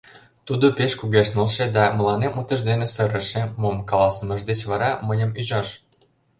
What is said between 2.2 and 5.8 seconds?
утыждене сырыше, мом каласымыж деч вара мыйым ӱжаш...